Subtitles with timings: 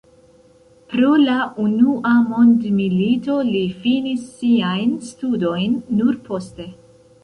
[0.93, 6.73] Pro la unua mondmilito li finis siajn studojn nur poste.